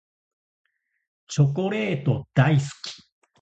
[1.27, 2.67] チョコレート大好き。